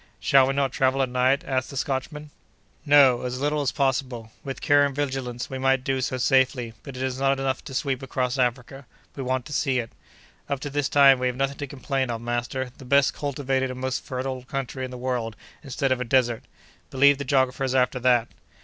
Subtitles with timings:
[0.19, 2.31] "Shall we not travel at night?" asked the Scotchman.
[2.87, 4.31] "No, as little as possible.
[4.43, 7.73] With care and vigilance we might do so safely, but it is not enough to
[7.75, 8.87] sweep across Africa.
[9.15, 9.91] We want to see it."
[10.49, 12.71] "Up to this time we have nothing to complain of, master.
[12.75, 16.45] The best cultivated and most fertile country in the world instead of a desert!
[16.89, 18.29] Believe the geographers after that!"